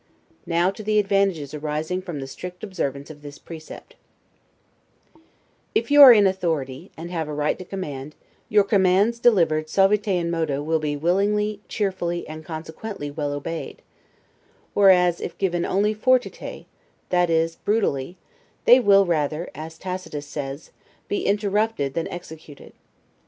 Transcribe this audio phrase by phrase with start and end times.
[0.47, 3.93] Now to the advantages arising from the strict observance of this precept:
[5.75, 8.15] If you are in authority, and have a right to command,
[8.49, 13.83] your commands delivered 'suaviter in modo' will be willingly, cheerfully, and consequently well obeyed;
[14.73, 16.65] whereas, if given only 'fortiter',
[17.09, 18.17] that is brutally,
[18.65, 20.71] they will rather, as Tacitus says,
[21.09, 22.73] be interrupted than executed.